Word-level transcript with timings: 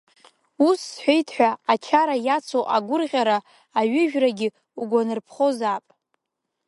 Ус 0.67 0.79
сҳәеит 0.91 1.27
ҳәа, 1.35 1.51
ачара 1.73 2.15
иацу 2.27 2.63
агәырӷьара 2.75 3.37
аҩыжәрагьы 3.79 4.47
угәанарԥхозаап! 4.81 5.85